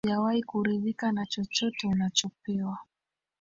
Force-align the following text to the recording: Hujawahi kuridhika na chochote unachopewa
Hujawahi 0.05 0.43
kuridhika 0.43 1.11
na 1.11 1.25
chochote 1.25 1.87
unachopewa 1.87 2.77